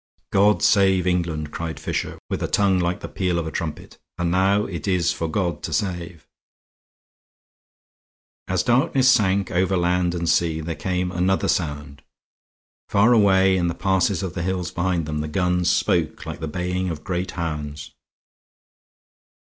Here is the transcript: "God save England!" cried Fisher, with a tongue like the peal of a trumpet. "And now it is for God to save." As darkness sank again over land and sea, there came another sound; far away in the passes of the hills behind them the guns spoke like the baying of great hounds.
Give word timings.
"God 0.31 0.63
save 0.63 1.05
England!" 1.05 1.51
cried 1.51 1.79
Fisher, 1.79 2.17
with 2.27 2.41
a 2.41 2.47
tongue 2.47 2.79
like 2.79 3.01
the 3.01 3.07
peal 3.07 3.37
of 3.37 3.45
a 3.45 3.51
trumpet. 3.51 3.99
"And 4.17 4.31
now 4.31 4.65
it 4.65 4.87
is 4.87 5.13
for 5.13 5.27
God 5.27 5.61
to 5.61 5.71
save." 5.71 6.27
As 8.47 8.63
darkness 8.63 9.11
sank 9.11 9.51
again 9.51 9.61
over 9.61 9.77
land 9.77 10.15
and 10.15 10.27
sea, 10.27 10.59
there 10.59 10.73
came 10.73 11.11
another 11.11 11.47
sound; 11.47 12.01
far 12.89 13.13
away 13.13 13.55
in 13.55 13.67
the 13.67 13.75
passes 13.75 14.23
of 14.23 14.33
the 14.33 14.41
hills 14.41 14.71
behind 14.71 15.05
them 15.05 15.19
the 15.19 15.27
guns 15.27 15.69
spoke 15.69 16.25
like 16.25 16.39
the 16.39 16.47
baying 16.47 16.89
of 16.89 17.03
great 17.03 17.29
hounds. 17.33 17.91